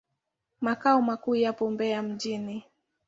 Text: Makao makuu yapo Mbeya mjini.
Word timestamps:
Makao 0.61 1.01
makuu 1.01 1.35
yapo 1.35 1.71
Mbeya 1.71 2.03
mjini. 2.03 2.65